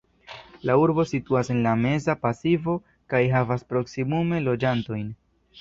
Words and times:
La 0.67 0.77
urbo 0.83 1.05
situas 1.09 1.51
en 1.57 1.59
la 1.67 1.73
Meza 1.83 2.17
Masivo 2.23 2.77
kaj 3.15 3.23
havas 3.37 3.67
proksimume 3.75 4.45
loĝantojn. 4.51 5.17